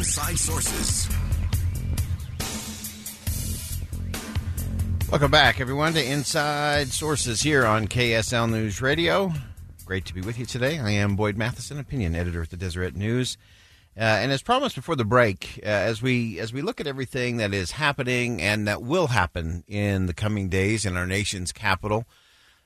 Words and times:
Inside 0.00 0.38
Sources. 0.38 1.10
Welcome 5.10 5.30
back, 5.30 5.60
everyone, 5.60 5.92
to 5.92 6.02
Inside 6.02 6.88
Sources 6.88 7.42
here 7.42 7.66
on 7.66 7.86
KSL 7.86 8.50
News 8.50 8.80
Radio. 8.80 9.30
Great 9.84 10.06
to 10.06 10.14
be 10.14 10.22
with 10.22 10.38
you 10.38 10.46
today. 10.46 10.78
I 10.78 10.92
am 10.92 11.16
Boyd 11.16 11.36
Matheson, 11.36 11.78
opinion 11.78 12.16
editor 12.16 12.40
at 12.40 12.48
the 12.48 12.56
Deseret 12.56 12.96
News. 12.96 13.36
Uh, 13.94 14.00
and 14.00 14.32
as 14.32 14.40
promised 14.40 14.74
before 14.74 14.96
the 14.96 15.04
break, 15.04 15.60
uh, 15.62 15.66
as 15.66 16.00
we 16.00 16.40
as 16.40 16.50
we 16.50 16.62
look 16.62 16.80
at 16.80 16.86
everything 16.86 17.36
that 17.36 17.52
is 17.52 17.72
happening 17.72 18.40
and 18.40 18.66
that 18.66 18.80
will 18.80 19.08
happen 19.08 19.64
in 19.68 20.06
the 20.06 20.14
coming 20.14 20.48
days 20.48 20.86
in 20.86 20.96
our 20.96 21.06
nation's 21.06 21.52
capital, 21.52 22.06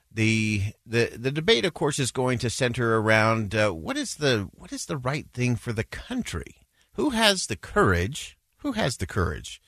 the 0.09 0.71
the 0.85 1.07
the 1.17 1.31
debate, 1.31 1.65
of 1.65 1.73
course, 1.73 1.99
is 1.99 2.11
going 2.11 2.37
to 2.37 2.49
center 2.49 2.95
around 2.95 3.53
uh, 3.53 3.71
what 3.71 3.97
is 3.97 4.15
the 4.15 4.47
what 4.53 4.71
is 4.71 4.85
the 4.85 4.95
right 4.95 5.27
thing 5.33 5.57
for 5.57 5.73
the 5.73 5.83
country. 5.83 6.64
Who 6.95 7.11
has 7.11 7.47
the 7.47 7.55
courage? 7.55 8.37
Who 8.57 8.71
has 8.73 8.97
the 8.97 9.05
courage 9.05 9.61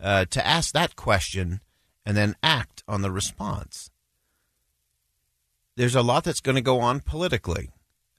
uh, 0.00 0.24
to 0.26 0.46
ask 0.46 0.72
that 0.72 0.96
question 0.96 1.60
and 2.06 2.16
then 2.16 2.36
act 2.42 2.82
on 2.86 3.02
the 3.02 3.10
response? 3.10 3.90
There's 5.76 5.96
a 5.96 6.02
lot 6.02 6.24
that's 6.24 6.40
going 6.40 6.56
to 6.56 6.62
go 6.62 6.80
on 6.80 7.00
politically. 7.00 7.70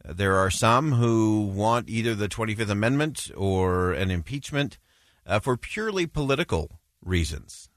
There 0.04 0.38
are 0.38 0.50
some 0.50 0.94
who 0.94 1.42
want 1.42 1.90
either 1.90 2.16
the 2.16 2.30
25th 2.30 2.70
Amendment 2.70 3.32
or 3.36 3.94
an 3.94 4.12
impeachment 4.12 4.78
uh, 5.26 5.40
for 5.40 5.58
purely 5.58 6.06
political 6.06 6.80
reasons. 7.04 7.70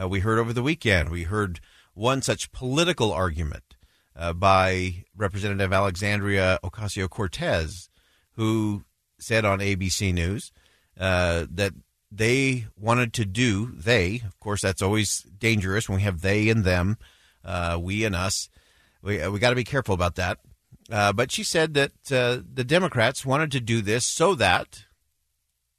Uh, 0.00 0.08
we 0.08 0.20
heard 0.20 0.38
over 0.38 0.52
the 0.52 0.62
weekend, 0.62 1.10
we 1.10 1.24
heard 1.24 1.60
one 1.94 2.22
such 2.22 2.52
political 2.52 3.12
argument 3.12 3.76
uh, 4.16 4.32
by 4.32 5.04
Representative 5.16 5.72
Alexandria 5.72 6.58
Ocasio 6.64 7.08
Cortez, 7.08 7.88
who 8.36 8.84
said 9.20 9.44
on 9.44 9.60
ABC 9.60 10.12
News 10.12 10.52
uh, 10.98 11.46
that 11.50 11.72
they 12.10 12.66
wanted 12.76 13.12
to 13.14 13.24
do, 13.24 13.72
they, 13.72 14.22
of 14.26 14.38
course, 14.40 14.62
that's 14.62 14.82
always 14.82 15.22
dangerous 15.38 15.88
when 15.88 15.96
we 15.96 16.02
have 16.02 16.20
they 16.20 16.48
and 16.48 16.64
them, 16.64 16.98
uh, 17.44 17.78
we 17.80 18.04
and 18.04 18.16
us. 18.16 18.48
We, 19.02 19.26
we 19.28 19.38
got 19.38 19.50
to 19.50 19.56
be 19.56 19.64
careful 19.64 19.94
about 19.94 20.16
that. 20.16 20.38
Uh, 20.90 21.12
but 21.12 21.30
she 21.30 21.44
said 21.44 21.74
that 21.74 21.92
uh, 22.10 22.42
the 22.52 22.64
Democrats 22.64 23.24
wanted 23.24 23.52
to 23.52 23.60
do 23.60 23.80
this 23.80 24.04
so 24.04 24.34
that 24.34 24.84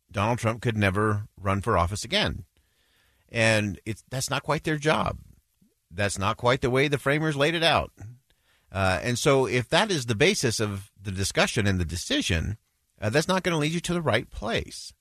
Donald 0.09 0.39
Trump 0.39 0.61
could 0.61 0.77
never 0.77 1.27
run 1.37 1.61
for 1.61 1.77
office 1.77 2.03
again. 2.03 2.45
And 3.29 3.79
it's, 3.85 4.03
that's 4.09 4.29
not 4.29 4.43
quite 4.43 4.63
their 4.63 4.77
job. 4.77 5.17
That's 5.89 6.17
not 6.17 6.37
quite 6.37 6.61
the 6.61 6.69
way 6.69 6.87
the 6.87 6.97
framers 6.97 7.35
laid 7.35 7.55
it 7.55 7.63
out. 7.63 7.91
Uh, 8.71 8.99
and 9.03 9.19
so, 9.19 9.45
if 9.45 9.67
that 9.67 9.91
is 9.91 10.05
the 10.05 10.15
basis 10.15 10.61
of 10.61 10.91
the 11.01 11.11
discussion 11.11 11.67
and 11.67 11.77
the 11.77 11.85
decision, 11.85 12.57
uh, 13.01 13.09
that's 13.09 13.27
not 13.27 13.43
going 13.43 13.53
to 13.53 13.59
lead 13.59 13.73
you 13.73 13.79
to 13.81 13.93
the 13.93 14.01
right 14.01 14.29
place. 14.29 14.93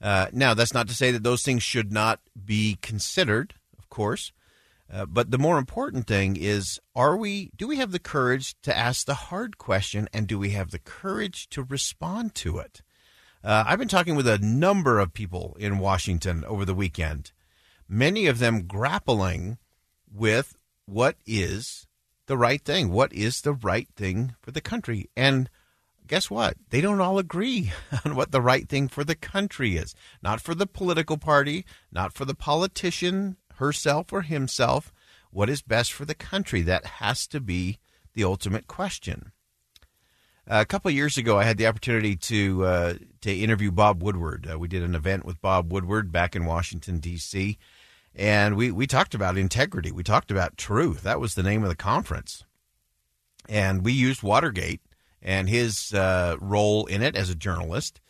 Uh, 0.00 0.28
now, 0.32 0.54
that's 0.54 0.72
not 0.72 0.88
to 0.88 0.94
say 0.94 1.10
that 1.10 1.22
those 1.22 1.42
things 1.42 1.62
should 1.62 1.92
not 1.92 2.20
be 2.42 2.78
considered, 2.80 3.54
of 3.78 3.90
course. 3.90 4.32
Uh, 4.92 5.06
but 5.06 5.30
the 5.30 5.38
more 5.38 5.58
important 5.58 6.06
thing 6.06 6.36
is 6.36 6.80
are 6.96 7.16
we 7.16 7.50
do 7.56 7.68
we 7.68 7.76
have 7.76 7.92
the 7.92 7.98
courage 8.00 8.60
to 8.60 8.76
ask 8.76 9.06
the 9.06 9.14
hard 9.14 9.56
question 9.56 10.08
and 10.12 10.26
do 10.26 10.36
we 10.36 10.50
have 10.50 10.72
the 10.72 10.80
courage 10.80 11.48
to 11.48 11.62
respond 11.62 12.34
to 12.34 12.58
it 12.58 12.82
uh, 13.44 13.62
i've 13.68 13.78
been 13.78 13.86
talking 13.86 14.16
with 14.16 14.26
a 14.26 14.38
number 14.38 14.98
of 14.98 15.14
people 15.14 15.56
in 15.60 15.78
washington 15.78 16.44
over 16.44 16.64
the 16.64 16.74
weekend 16.74 17.30
many 17.88 18.26
of 18.26 18.40
them 18.40 18.66
grappling 18.66 19.58
with 20.12 20.56
what 20.86 21.14
is 21.24 21.86
the 22.26 22.36
right 22.36 22.62
thing 22.64 22.90
what 22.90 23.12
is 23.12 23.42
the 23.42 23.52
right 23.52 23.88
thing 23.94 24.34
for 24.40 24.50
the 24.50 24.60
country 24.60 25.08
and 25.16 25.48
guess 26.10 26.28
what 26.28 26.56
they 26.70 26.80
don't 26.80 27.00
all 27.00 27.18
agree 27.18 27.72
on 28.04 28.14
what 28.14 28.32
the 28.32 28.40
right 28.40 28.68
thing 28.68 28.88
for 28.88 29.04
the 29.04 29.14
country 29.14 29.76
is 29.76 29.94
not 30.22 30.40
for 30.40 30.54
the 30.54 30.66
political 30.66 31.16
party 31.16 31.64
not 31.92 32.12
for 32.12 32.24
the 32.24 32.34
politician 32.34 33.36
herself 33.60 34.12
or 34.12 34.22
himself, 34.22 34.92
what 35.30 35.48
is 35.48 35.62
best 35.62 35.92
for 35.92 36.04
the 36.04 36.14
country? 36.14 36.62
That 36.62 36.84
has 36.86 37.28
to 37.28 37.40
be 37.40 37.78
the 38.14 38.24
ultimate 38.24 38.66
question. 38.66 39.30
A 40.46 40.66
couple 40.66 40.90
years 40.90 41.16
ago, 41.16 41.38
I 41.38 41.44
had 41.44 41.58
the 41.58 41.68
opportunity 41.68 42.16
to 42.16 42.64
uh, 42.64 42.94
to 43.20 43.32
interview 43.32 43.70
Bob 43.70 44.02
Woodward. 44.02 44.48
Uh, 44.50 44.58
we 44.58 44.66
did 44.66 44.82
an 44.82 44.96
event 44.96 45.24
with 45.24 45.40
Bob 45.40 45.72
Woodward 45.72 46.10
back 46.10 46.34
in 46.34 46.44
Washington 46.44 46.98
D.C., 46.98 47.56
and 48.16 48.56
we 48.56 48.72
we 48.72 48.88
talked 48.88 49.14
about 49.14 49.38
integrity. 49.38 49.92
We 49.92 50.02
talked 50.02 50.32
about 50.32 50.56
truth. 50.56 51.02
That 51.02 51.20
was 51.20 51.34
the 51.34 51.44
name 51.44 51.62
of 51.62 51.68
the 51.68 51.76
conference, 51.76 52.44
and 53.48 53.84
we 53.84 53.92
used 53.92 54.24
Watergate 54.24 54.80
and 55.22 55.48
his 55.48 55.92
uh, 55.92 56.36
role 56.40 56.86
in 56.86 57.02
it 57.02 57.16
as 57.16 57.30
a 57.30 57.34
journalist 57.34 58.00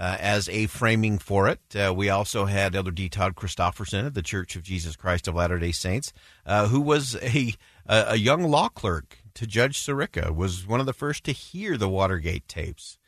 uh, 0.00 0.16
as 0.18 0.48
a 0.48 0.66
framing 0.66 1.18
for 1.18 1.46
it. 1.46 1.60
Uh, 1.76 1.92
we 1.94 2.08
also 2.08 2.46
had 2.46 2.74
Elder 2.74 2.90
D. 2.90 3.08
Todd 3.08 3.36
Christofferson 3.36 4.06
of 4.06 4.14
the 4.14 4.22
Church 4.22 4.56
of 4.56 4.62
Jesus 4.62 4.96
Christ 4.96 5.28
of 5.28 5.34
Latter 5.34 5.58
day 5.58 5.72
Saints, 5.72 6.12
uh, 6.46 6.68
who 6.68 6.80
was 6.80 7.16
a, 7.16 7.54
a 7.86 8.16
young 8.16 8.44
law 8.44 8.68
clerk 8.68 9.18
to 9.34 9.46
Judge 9.46 9.78
Sirica, 9.78 10.34
was 10.34 10.66
one 10.66 10.80
of 10.80 10.86
the 10.86 10.94
first 10.94 11.24
to 11.24 11.32
hear 11.32 11.76
the 11.76 11.88
Watergate 11.88 12.48
tapes. 12.48 12.98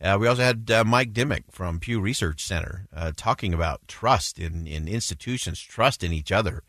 Uh, 0.00 0.16
we 0.20 0.28
also 0.28 0.42
had 0.42 0.70
uh, 0.70 0.84
Mike 0.84 1.12
Dimock 1.12 1.42
from 1.50 1.80
Pew 1.80 2.00
Research 2.00 2.44
Center 2.44 2.86
uh, 2.94 3.10
talking 3.16 3.52
about 3.52 3.88
trust 3.88 4.38
in, 4.38 4.64
in 4.64 4.86
institutions, 4.86 5.60
trust 5.60 6.04
in 6.04 6.12
each 6.12 6.30
other. 6.30 6.62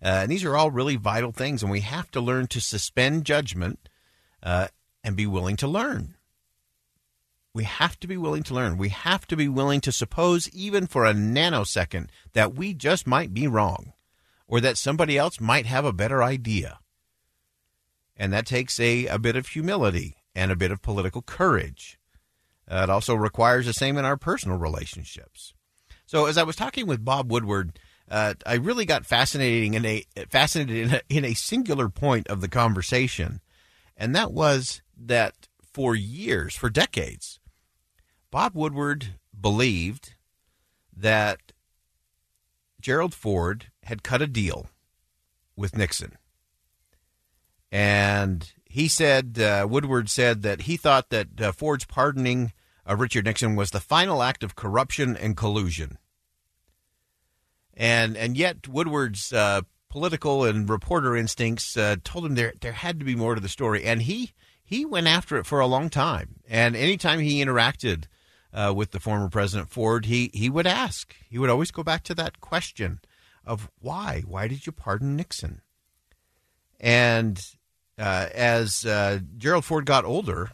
and 0.00 0.30
these 0.30 0.44
are 0.44 0.56
all 0.56 0.70
really 0.70 0.94
vital 0.94 1.32
things, 1.32 1.60
and 1.60 1.72
we 1.72 1.80
have 1.80 2.08
to 2.12 2.20
learn 2.20 2.46
to 2.46 2.60
suspend 2.60 3.24
judgment 3.24 3.88
and 5.08 5.16
be 5.16 5.26
willing 5.26 5.56
to 5.56 5.66
learn. 5.66 6.14
We 7.54 7.64
have 7.64 7.98
to 8.00 8.06
be 8.06 8.18
willing 8.18 8.42
to 8.42 8.54
learn. 8.54 8.76
We 8.76 8.90
have 8.90 9.26
to 9.28 9.36
be 9.36 9.48
willing 9.48 9.80
to 9.80 9.90
suppose, 9.90 10.50
even 10.50 10.86
for 10.86 11.06
a 11.06 11.14
nanosecond, 11.14 12.08
that 12.34 12.54
we 12.54 12.74
just 12.74 13.06
might 13.06 13.32
be 13.32 13.48
wrong 13.48 13.94
or 14.46 14.60
that 14.60 14.76
somebody 14.76 15.16
else 15.16 15.40
might 15.40 15.64
have 15.64 15.86
a 15.86 15.94
better 15.94 16.22
idea. 16.22 16.80
And 18.18 18.34
that 18.34 18.44
takes 18.44 18.78
a, 18.78 19.06
a 19.06 19.18
bit 19.18 19.34
of 19.34 19.48
humility 19.48 20.16
and 20.34 20.52
a 20.52 20.56
bit 20.56 20.70
of 20.70 20.82
political 20.82 21.22
courage. 21.22 21.98
Uh, 22.70 22.82
it 22.82 22.90
also 22.90 23.14
requires 23.14 23.64
the 23.64 23.72
same 23.72 23.96
in 23.96 24.04
our 24.04 24.18
personal 24.18 24.58
relationships. 24.58 25.54
So, 26.04 26.26
as 26.26 26.36
I 26.36 26.42
was 26.42 26.54
talking 26.54 26.86
with 26.86 27.02
Bob 27.02 27.32
Woodward, 27.32 27.78
uh, 28.10 28.34
I 28.44 28.56
really 28.56 28.84
got 28.84 29.06
fascinating 29.06 29.72
in 29.72 29.86
a 29.86 30.04
fascinated 30.28 30.76
in 30.76 30.94
a, 30.94 31.00
in 31.08 31.24
a 31.24 31.34
singular 31.34 31.88
point 31.88 32.28
of 32.28 32.42
the 32.42 32.48
conversation, 32.48 33.40
and 33.98 34.14
that 34.14 34.32
was 34.32 34.80
that 34.96 35.48
for 35.60 35.94
years, 35.94 36.54
for 36.54 36.70
decades, 36.70 37.40
Bob 38.30 38.54
Woodward 38.54 39.14
believed 39.38 40.14
that 40.96 41.52
Gerald 42.80 43.12
Ford 43.12 43.66
had 43.82 44.02
cut 44.02 44.22
a 44.22 44.26
deal 44.26 44.68
with 45.56 45.76
Nixon. 45.76 46.16
And 47.70 48.50
he 48.64 48.88
said, 48.88 49.38
uh, 49.38 49.66
Woodward 49.68 50.08
said 50.08 50.42
that 50.42 50.62
he 50.62 50.76
thought 50.76 51.10
that 51.10 51.40
uh, 51.40 51.52
Ford's 51.52 51.84
pardoning 51.84 52.52
of 52.86 53.00
Richard 53.00 53.24
Nixon 53.24 53.56
was 53.56 53.70
the 53.70 53.80
final 53.80 54.22
act 54.22 54.42
of 54.42 54.56
corruption 54.56 55.16
and 55.16 55.36
collusion. 55.36 55.98
And 57.74 58.16
and 58.16 58.36
yet 58.36 58.66
Woodward's 58.66 59.32
uh, 59.32 59.62
political 59.88 60.44
and 60.44 60.68
reporter 60.68 61.16
instincts 61.16 61.76
uh, 61.76 61.96
told 62.04 62.26
him 62.26 62.34
there 62.34 62.52
there 62.60 62.72
had 62.72 62.98
to 62.98 63.04
be 63.04 63.14
more 63.14 63.34
to 63.34 63.40
the 63.40 63.48
story, 63.48 63.84
and 63.84 64.02
he 64.02 64.32
he 64.62 64.84
went 64.84 65.06
after 65.06 65.36
it 65.38 65.46
for 65.46 65.60
a 65.60 65.66
long 65.66 65.88
time. 65.88 66.40
And 66.48 66.76
anytime 66.76 67.20
he 67.20 67.42
interacted 67.42 68.04
uh, 68.52 68.72
with 68.76 68.90
the 68.90 69.00
former 69.00 69.28
President 69.28 69.70
Ford, 69.70 70.04
he, 70.04 70.30
he 70.34 70.50
would 70.50 70.66
ask, 70.66 71.14
he 71.28 71.38
would 71.38 71.50
always 71.50 71.70
go 71.70 71.82
back 71.82 72.02
to 72.04 72.14
that 72.16 72.40
question 72.40 73.00
of 73.46 73.70
why? 73.80 74.22
Why 74.26 74.46
did 74.46 74.66
you 74.66 74.72
pardon 74.72 75.16
Nixon? 75.16 75.62
And 76.78 77.40
uh, 77.98 78.28
as 78.34 78.84
uh, 78.84 79.20
Gerald 79.38 79.64
Ford 79.64 79.86
got 79.86 80.04
older, 80.04 80.50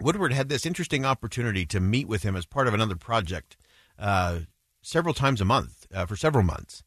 Woodward 0.00 0.32
had 0.32 0.48
this 0.48 0.64
interesting 0.64 1.04
opportunity 1.04 1.66
to 1.66 1.78
meet 1.78 2.08
with 2.08 2.22
him 2.22 2.34
as 2.36 2.46
part 2.46 2.68
of 2.68 2.74
another 2.74 2.96
project 2.96 3.56
uh, 3.98 4.40
several 4.80 5.12
times 5.12 5.42
a 5.42 5.44
month 5.44 5.86
uh, 5.94 6.06
for 6.06 6.16
several 6.16 6.42
months. 6.42 6.82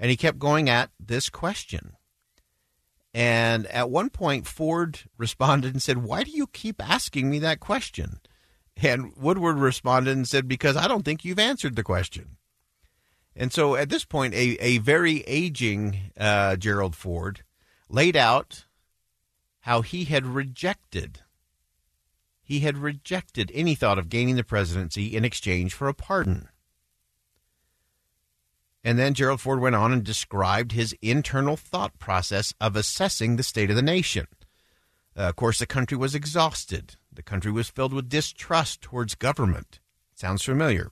And 0.00 0.10
he 0.10 0.16
kept 0.16 0.40
going 0.40 0.68
at 0.68 0.90
this 0.98 1.28
question. 1.28 1.92
And 3.14 3.66
at 3.66 3.90
one 3.90 4.10
point, 4.10 4.46
Ford 4.46 4.98
responded 5.18 5.72
and 5.72 5.82
said, 5.82 5.98
Why 5.98 6.24
do 6.24 6.30
you 6.32 6.48
keep 6.48 6.82
asking 6.82 7.30
me 7.30 7.38
that 7.40 7.60
question? 7.60 8.20
And 8.82 9.12
Woodward 9.16 9.58
responded 9.58 10.16
and 10.16 10.26
said, 10.26 10.48
Because 10.48 10.76
I 10.76 10.88
don't 10.88 11.04
think 11.04 11.24
you've 11.24 11.38
answered 11.38 11.76
the 11.76 11.82
question. 11.82 12.38
And 13.36 13.52
so 13.52 13.76
at 13.76 13.90
this 13.90 14.04
point, 14.04 14.34
a, 14.34 14.56
a 14.60 14.78
very 14.78 15.20
aging 15.26 16.12
uh, 16.18 16.56
Gerald 16.56 16.96
Ford 16.96 17.44
laid 17.88 18.16
out 18.16 18.64
how 19.60 19.82
he 19.82 20.04
had 20.04 20.26
rejected 20.26 21.20
he 22.50 22.60
had 22.60 22.78
rejected 22.78 23.52
any 23.54 23.76
thought 23.76 23.96
of 23.96 24.08
gaining 24.08 24.34
the 24.34 24.42
presidency 24.42 25.16
in 25.16 25.24
exchange 25.24 25.72
for 25.72 25.86
a 25.86 25.94
pardon. 25.94 26.48
And 28.82 28.98
then 28.98 29.14
Gerald 29.14 29.40
Ford 29.40 29.60
went 29.60 29.76
on 29.76 29.92
and 29.92 30.02
described 30.02 30.72
his 30.72 30.94
internal 31.02 31.56
thought 31.56 31.98
process 31.98 32.54
of 32.60 32.76
assessing 32.76 33.36
the 33.36 33.42
state 33.42 33.70
of 33.70 33.76
the 33.76 33.82
nation. 33.82 34.26
Uh, 35.16 35.22
of 35.22 35.36
course, 35.36 35.58
the 35.58 35.66
country 35.66 35.98
was 35.98 36.14
exhausted. 36.14 36.96
The 37.12 37.22
country 37.22 37.50
was 37.52 37.68
filled 37.68 37.92
with 37.92 38.08
distrust 38.08 38.80
towards 38.80 39.14
government. 39.14 39.80
Sounds 40.14 40.42
familiar. 40.42 40.90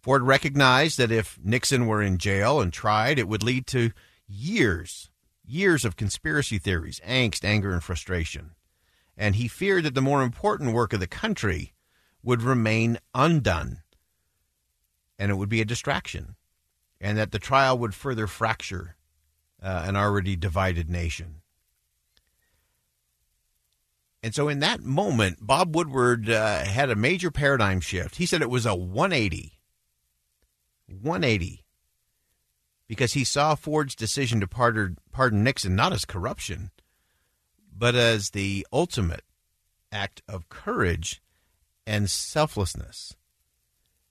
Ford 0.00 0.22
recognized 0.22 0.98
that 0.98 1.12
if 1.12 1.38
Nixon 1.42 1.86
were 1.86 2.02
in 2.02 2.18
jail 2.18 2.60
and 2.60 2.72
tried, 2.72 3.18
it 3.18 3.28
would 3.28 3.42
lead 3.42 3.66
to 3.68 3.92
years, 4.26 5.10
years 5.44 5.84
of 5.84 5.96
conspiracy 5.96 6.58
theories, 6.58 7.00
angst, 7.06 7.44
anger, 7.44 7.72
and 7.72 7.82
frustration. 7.82 8.52
And 9.16 9.36
he 9.36 9.48
feared 9.48 9.84
that 9.84 9.94
the 9.94 10.00
more 10.00 10.22
important 10.22 10.72
work 10.72 10.92
of 10.92 11.00
the 11.00 11.06
country 11.06 11.74
would 12.22 12.42
remain 12.42 12.98
undone 13.14 13.82
and 15.18 15.30
it 15.30 15.34
would 15.34 15.48
be 15.48 15.60
a 15.60 15.64
distraction 15.64 16.34
and 17.02 17.18
that 17.18 17.32
the 17.32 17.38
trial 17.38 17.76
would 17.76 17.94
further 17.94 18.28
fracture 18.28 18.96
uh, 19.60 19.84
an 19.86 19.96
already 19.96 20.36
divided 20.36 20.88
nation. 20.88 21.42
And 24.22 24.32
so, 24.32 24.48
in 24.48 24.60
that 24.60 24.82
moment, 24.82 25.38
Bob 25.40 25.74
Woodward 25.74 26.30
uh, 26.30 26.60
had 26.64 26.90
a 26.90 26.94
major 26.94 27.32
paradigm 27.32 27.80
shift. 27.80 28.16
He 28.16 28.26
said 28.26 28.40
it 28.40 28.48
was 28.48 28.64
a 28.64 28.74
180. 28.74 29.58
180. 30.86 31.64
Because 32.86 33.14
he 33.14 33.24
saw 33.24 33.56
Ford's 33.56 33.96
decision 33.96 34.38
to 34.38 34.46
pardon, 34.46 34.98
pardon 35.10 35.42
Nixon 35.42 35.74
not 35.74 35.92
as 35.92 36.04
corruption, 36.04 36.70
but 37.76 37.96
as 37.96 38.30
the 38.30 38.64
ultimate 38.72 39.24
act 39.90 40.22
of 40.28 40.48
courage 40.48 41.20
and 41.84 42.08
selflessness. 42.08 43.16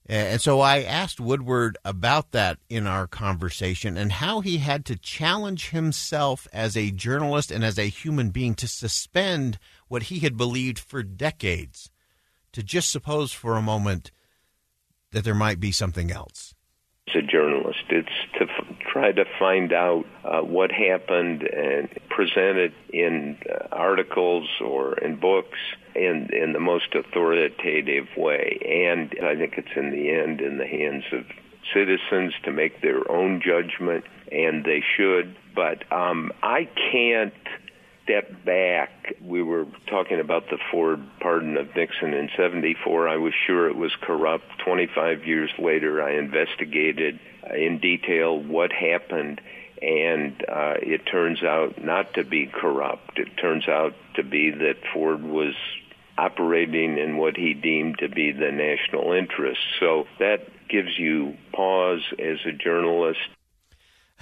And 0.06 0.40
so 0.40 0.60
I 0.60 0.82
asked 0.82 1.20
Woodward 1.20 1.78
about 1.84 2.32
that 2.32 2.58
in 2.68 2.86
our 2.88 3.06
conversation 3.06 3.96
and 3.96 4.10
how 4.10 4.40
he 4.40 4.58
had 4.58 4.84
to 4.86 4.96
challenge 4.96 5.70
himself 5.70 6.48
as 6.52 6.76
a 6.76 6.90
journalist 6.90 7.52
and 7.52 7.64
as 7.64 7.78
a 7.78 7.84
human 7.84 8.30
being 8.30 8.54
to 8.56 8.66
suspend 8.66 9.58
what 9.86 10.04
he 10.04 10.18
had 10.18 10.36
believed 10.36 10.80
for 10.80 11.04
decades, 11.04 11.90
to 12.52 12.62
just 12.62 12.90
suppose 12.90 13.32
for 13.32 13.56
a 13.56 13.62
moment 13.62 14.10
that 15.12 15.22
there 15.22 15.34
might 15.34 15.60
be 15.60 15.70
something 15.70 16.10
else. 16.10 16.54
As 17.08 17.22
a 17.22 17.22
journalist, 17.22 17.84
it's 17.90 18.08
to 18.38 18.46
try 18.92 19.10
to 19.10 19.24
find 19.38 19.72
out 19.72 20.04
uh, 20.24 20.40
what 20.40 20.70
happened 20.70 21.42
and 21.42 21.88
present 22.10 22.58
it 22.58 22.72
in 22.90 23.38
uh, 23.48 23.68
articles 23.72 24.48
or 24.60 24.98
in 24.98 25.16
books 25.16 25.58
in 25.94 26.28
in 26.32 26.52
the 26.52 26.60
most 26.60 26.94
authoritative 26.94 28.08
way. 28.16 28.58
And 28.86 29.14
I 29.24 29.34
think 29.36 29.54
it's 29.56 29.76
in 29.76 29.90
the 29.90 30.10
end 30.10 30.40
in 30.40 30.58
the 30.58 30.66
hands 30.66 31.04
of 31.12 31.24
citizens 31.72 32.34
to 32.44 32.52
make 32.52 32.82
their 32.82 33.10
own 33.10 33.40
judgment, 33.40 34.04
and 34.30 34.64
they 34.64 34.82
should. 34.96 35.36
But 35.54 35.90
um, 35.92 36.32
I 36.42 36.68
can't 36.92 37.34
step 38.04 38.44
back. 38.44 39.14
We 39.20 39.42
were 39.42 39.66
talking 39.88 40.20
about 40.20 40.44
the 40.50 40.58
Ford 40.70 41.00
pardon 41.20 41.56
of 41.56 41.74
Nixon 41.76 42.14
in 42.14 42.28
74. 42.36 43.08
I 43.08 43.16
was 43.16 43.32
sure 43.46 43.68
it 43.68 43.76
was 43.76 43.92
corrupt. 44.00 44.44
25 44.64 45.24
years 45.24 45.50
later, 45.58 46.02
I 46.02 46.14
investigated 46.14 47.20
in 47.54 47.78
detail 47.78 48.40
what 48.40 48.72
happened 48.72 49.40
and 49.82 50.44
uh, 50.48 50.74
it 50.80 51.04
turns 51.10 51.42
out 51.42 51.82
not 51.84 52.14
to 52.14 52.22
be 52.22 52.46
corrupt. 52.46 53.18
It 53.18 53.36
turns 53.36 53.66
out 53.66 53.94
to 54.14 54.22
be 54.22 54.50
that 54.50 54.76
Ford 54.94 55.24
was 55.24 55.54
operating 56.16 56.98
in 56.98 57.16
what 57.16 57.36
he 57.36 57.52
deemed 57.52 57.98
to 57.98 58.08
be 58.08 58.30
the 58.30 58.52
national 58.52 59.12
interest. 59.12 59.60
So 59.80 60.06
that 60.20 60.46
gives 60.68 60.96
you 60.98 61.36
pause 61.52 62.02
as 62.18 62.38
a 62.46 62.52
journalist. 62.52 63.18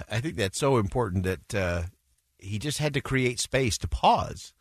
I 0.09 0.19
think 0.19 0.35
that's 0.35 0.57
so 0.57 0.77
important 0.77 1.25
that 1.25 1.53
uh, 1.53 1.83
he 2.41 2.59
just 2.59 2.79
had 2.79 2.93
to 2.95 3.01
create 3.01 3.39
space 3.39 3.77
to 3.77 3.87
pause 3.87 4.53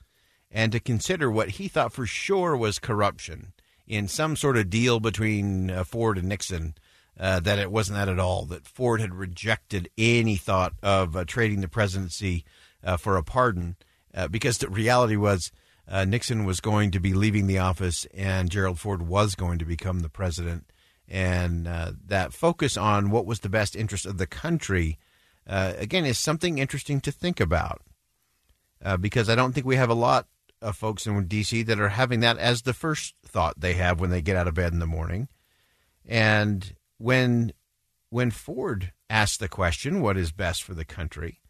and 0.51 0.73
to 0.73 0.81
consider 0.81 1.31
what 1.31 1.51
he 1.51 1.69
thought 1.69 1.93
for 1.93 2.07
sure 2.07 2.57
was 2.57 2.79
corruption 2.79 3.53
in 3.87 4.07
some 4.07 4.37
sort 4.37 4.57
of 4.57 4.71
deal 4.71 5.01
between 5.01 5.71
uh, 5.71 5.85
Ford 5.85 6.19
and 6.19 6.29
Nixon. 6.29 6.75
Uh, 7.19 7.39
that 7.39 7.59
it 7.59 7.71
wasn't 7.71 7.99
that 7.99 8.09
at 8.09 8.19
all. 8.19 8.47
That 8.47 8.67
Ford 8.67 9.01
had 9.01 9.15
rejected 9.15 9.91
any 9.99 10.37
thought 10.37 10.73
of 10.83 11.15
uh, 11.15 11.25
trading 11.27 11.61
the 11.61 11.69
presidency 11.69 12.47
uh, 12.83 12.97
for 12.97 13.19
a 13.19 13.23
pardon, 13.23 13.77
uh, 14.15 14.29
because 14.29 14.57
the 14.57 14.71
reality 14.71 15.17
was 15.17 15.53
uh, 15.87 16.07
Nixon 16.07 16.47
was 16.47 16.61
going 16.61 16.91
to 16.93 17.01
be 17.01 17.13
leaving 17.13 17.47
the 17.47 17.59
office 17.59 18.07
and 18.15 18.49
Gerald 18.49 18.79
Ford 18.79 19.03
was 19.03 19.35
going 19.35 19.59
to 19.59 19.67
become 19.67 20.01
the 20.01 20.09
president. 20.09 20.65
And 21.09 21.67
that 21.67 22.33
focus 22.33 22.77
on 22.77 23.11
what 23.11 23.27
was 23.27 23.41
the 23.41 23.49
best 23.49 23.75
interest 23.75 24.07
of 24.07 24.17
the 24.17 24.29
country, 24.29 24.97
uh, 25.51 25.73
again, 25.79 26.07
is 26.07 26.17
something 26.17 26.59
interesting 26.59 27.01
to 27.01 27.11
think 27.11 27.41
about 27.41 27.83
uh, 28.85 28.97
because 28.97 29.29
I 29.29 29.35
don't 29.35 29.53
think 29.53 29.67
we 29.67 29.77
have 29.77 29.91
a 29.91 29.95
lot 29.95 30.29
of 30.63 30.77
folks 30.77 31.07
in 31.07 31.27
D.C. 31.27 31.63
that 31.65 31.81
are 31.81 31.89
having 31.89 32.21
that 32.21 32.39
as 32.39 32.63
the 32.63 32.73
first 32.73 33.15
thought 33.27 33.61
they 33.61 33.75
have 33.75 33.99
when 33.99 34.11
they 34.11 34.23
get 34.23 34.37
out 34.37 34.47
of 34.47 34.55
bed 34.55 34.73
in 34.73 34.79
the 34.79 34.87
morning. 34.87 35.29
And 36.07 36.73
when 36.99 37.53
when 38.11 38.31
Ford 38.31 38.93
asked 39.09 39.41
the 39.41 39.49
question, 39.49 40.01
"What 40.01 40.17
is 40.17 40.31
best 40.31 40.63
for 40.63 40.75
the 40.75 40.85
country?" 40.85 41.41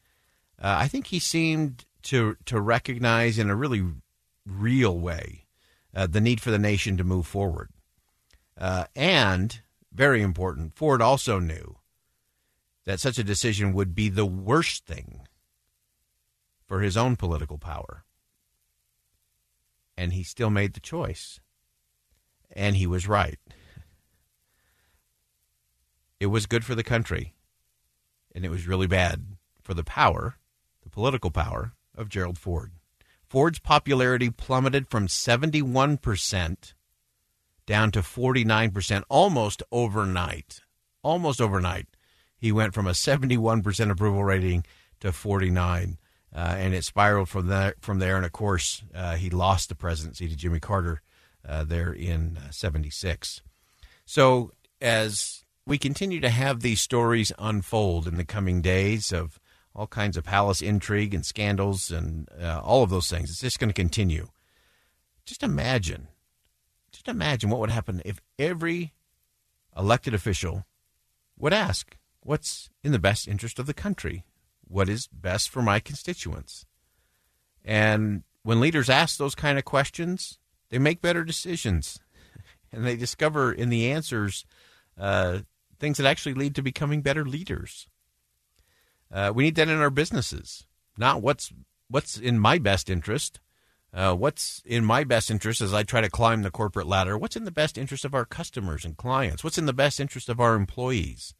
Uh, 0.58 0.76
I 0.80 0.88
think 0.88 1.08
he 1.08 1.18
seemed 1.18 1.84
to 2.04 2.36
to 2.46 2.58
recognize 2.58 3.38
in 3.38 3.50
a 3.50 3.56
really 3.56 3.84
real 4.46 4.98
way 4.98 5.44
uh, 5.94 6.06
the 6.06 6.20
need 6.22 6.40
for 6.40 6.50
the 6.50 6.58
nation 6.58 6.96
to 6.96 7.04
move 7.04 7.26
forward. 7.26 7.68
Uh, 8.56 8.86
and, 8.96 9.60
very 9.92 10.22
important, 10.22 10.74
Ford 10.74 11.02
also 11.02 11.38
knew 11.38 11.76
that 12.90 12.98
such 12.98 13.18
a 13.18 13.22
decision 13.22 13.72
would 13.72 13.94
be 13.94 14.08
the 14.08 14.26
worst 14.26 14.84
thing 14.84 15.20
for 16.66 16.80
his 16.80 16.96
own 16.96 17.14
political 17.14 17.56
power. 17.56 18.02
And 19.96 20.12
he 20.12 20.24
still 20.24 20.50
made 20.50 20.74
the 20.74 20.80
choice. 20.80 21.38
And 22.50 22.74
he 22.74 22.88
was 22.88 23.06
right. 23.06 23.38
It 26.18 26.26
was 26.26 26.46
good 26.46 26.64
for 26.64 26.74
the 26.74 26.82
country. 26.82 27.32
And 28.34 28.44
it 28.44 28.50
was 28.50 28.66
really 28.66 28.88
bad 28.88 29.36
for 29.62 29.72
the 29.72 29.84
power, 29.84 30.34
the 30.82 30.90
political 30.90 31.30
power 31.30 31.74
of 31.94 32.08
Gerald 32.08 32.38
Ford. 32.38 32.72
Ford's 33.24 33.60
popularity 33.60 34.30
plummeted 34.30 34.88
from 34.88 35.06
71% 35.06 36.74
down 37.66 37.92
to 37.92 38.00
49% 38.00 39.04
almost 39.08 39.62
overnight. 39.70 40.62
Almost 41.04 41.40
overnight. 41.40 41.86
He 42.40 42.52
went 42.52 42.74
from 42.74 42.86
a 42.86 42.92
71% 42.92 43.90
approval 43.90 44.24
rating 44.24 44.64
to 45.00 45.12
49 45.12 45.98
uh, 46.34 46.38
and 46.38 46.74
it 46.74 46.84
spiraled 46.84 47.28
from 47.28 47.48
there 47.48 47.74
from 47.80 47.98
there 47.98 48.16
and 48.16 48.24
of 48.24 48.32
course 48.32 48.82
uh, 48.94 49.16
he 49.16 49.30
lost 49.30 49.68
the 49.68 49.74
presidency 49.74 50.28
to 50.28 50.36
Jimmy 50.36 50.60
Carter 50.60 51.02
uh, 51.46 51.64
there 51.64 51.92
in 51.92 52.38
76. 52.50 53.42
So 54.04 54.52
as 54.80 55.44
we 55.66 55.78
continue 55.78 56.20
to 56.20 56.30
have 56.30 56.60
these 56.60 56.80
stories 56.80 57.32
unfold 57.38 58.06
in 58.06 58.16
the 58.16 58.24
coming 58.24 58.62
days 58.62 59.12
of 59.12 59.38
all 59.74 59.86
kinds 59.86 60.16
of 60.16 60.24
palace 60.24 60.60
intrigue 60.60 61.14
and 61.14 61.24
scandals 61.24 61.90
and 61.90 62.28
uh, 62.40 62.60
all 62.62 62.82
of 62.82 62.90
those 62.90 63.08
things. 63.08 63.30
It's 63.30 63.40
just 63.40 63.58
going 63.58 63.70
to 63.70 63.74
continue. 63.74 64.28
Just 65.24 65.42
imagine, 65.42 66.08
just 66.90 67.08
imagine 67.08 67.50
what 67.50 67.60
would 67.60 67.70
happen 67.70 68.02
if 68.04 68.20
every 68.38 68.94
elected 69.76 70.12
official 70.12 70.64
would 71.38 71.52
ask, 71.52 71.96
What's 72.22 72.70
in 72.82 72.92
the 72.92 72.98
best 72.98 73.26
interest 73.26 73.58
of 73.58 73.66
the 73.66 73.74
country? 73.74 74.24
What 74.66 74.88
is 74.88 75.08
best 75.08 75.48
for 75.48 75.62
my 75.62 75.80
constituents? 75.80 76.66
And 77.64 78.22
when 78.42 78.60
leaders 78.60 78.90
ask 78.90 79.16
those 79.16 79.34
kind 79.34 79.58
of 79.58 79.64
questions, 79.64 80.38
they 80.70 80.78
make 80.78 81.02
better 81.02 81.24
decisions 81.24 81.98
and 82.72 82.84
they 82.84 82.96
discover 82.96 83.52
in 83.52 83.68
the 83.68 83.90
answers 83.90 84.44
uh, 84.98 85.40
things 85.78 85.96
that 85.96 86.06
actually 86.06 86.34
lead 86.34 86.54
to 86.54 86.62
becoming 86.62 87.02
better 87.02 87.24
leaders. 87.24 87.88
Uh, 89.12 89.32
we 89.34 89.44
need 89.44 89.56
that 89.56 89.68
in 89.68 89.78
our 89.78 89.90
businesses, 89.90 90.66
not 90.96 91.20
what's 91.20 91.52
what's 91.88 92.16
in 92.16 92.38
my 92.38 92.58
best 92.58 92.88
interest. 92.88 93.40
Uh, 93.92 94.14
what's 94.14 94.62
in 94.64 94.84
my 94.84 95.02
best 95.02 95.32
interest 95.32 95.60
as 95.60 95.74
I 95.74 95.82
try 95.82 96.00
to 96.00 96.08
climb 96.08 96.42
the 96.42 96.50
corporate 96.52 96.86
ladder? 96.86 97.18
What's 97.18 97.34
in 97.34 97.42
the 97.42 97.50
best 97.50 97.76
interest 97.76 98.04
of 98.04 98.14
our 98.14 98.24
customers 98.24 98.84
and 98.84 98.96
clients? 98.96 99.42
What's 99.42 99.58
in 99.58 99.66
the 99.66 99.72
best 99.72 99.98
interest 99.98 100.28
of 100.28 100.38
our 100.38 100.54
employees? 100.54 101.34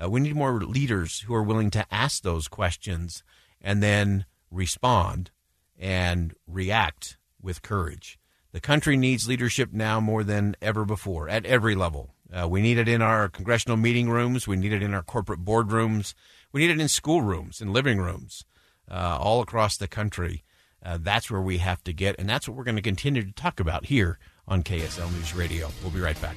Uh, 0.00 0.08
we 0.08 0.20
need 0.20 0.34
more 0.34 0.60
leaders 0.60 1.20
who 1.20 1.34
are 1.34 1.42
willing 1.42 1.70
to 1.70 1.86
ask 1.92 2.22
those 2.22 2.48
questions 2.48 3.22
and 3.60 3.82
then 3.82 4.24
respond 4.50 5.30
and 5.78 6.34
react 6.46 7.18
with 7.40 7.62
courage. 7.62 8.18
The 8.52 8.60
country 8.60 8.96
needs 8.96 9.28
leadership 9.28 9.72
now 9.72 10.00
more 10.00 10.22
than 10.22 10.56
ever 10.60 10.84
before 10.84 11.28
at 11.28 11.46
every 11.46 11.74
level. 11.74 12.14
Uh, 12.32 12.48
we 12.48 12.62
need 12.62 12.78
it 12.78 12.88
in 12.88 13.02
our 13.02 13.28
congressional 13.28 13.76
meeting 13.76 14.08
rooms. 14.08 14.46
We 14.46 14.56
need 14.56 14.72
it 14.72 14.82
in 14.82 14.94
our 14.94 15.02
corporate 15.02 15.44
boardrooms. 15.44 16.14
We 16.52 16.62
need 16.62 16.70
it 16.70 16.80
in 16.80 16.88
schoolrooms 16.88 17.60
and 17.60 17.72
living 17.72 17.98
rooms 17.98 18.44
uh, 18.90 19.18
all 19.20 19.40
across 19.40 19.76
the 19.76 19.88
country. 19.88 20.44
Uh, 20.84 20.98
that's 21.00 21.30
where 21.30 21.40
we 21.40 21.58
have 21.58 21.82
to 21.84 21.92
get, 21.92 22.16
and 22.18 22.28
that's 22.28 22.48
what 22.48 22.56
we're 22.56 22.64
going 22.64 22.76
to 22.76 22.82
continue 22.82 23.22
to 23.22 23.32
talk 23.32 23.60
about 23.60 23.86
here 23.86 24.18
on 24.48 24.62
KSL 24.62 25.12
News 25.12 25.34
Radio. 25.34 25.70
We'll 25.82 25.92
be 25.92 26.00
right 26.00 26.20
back. 26.20 26.36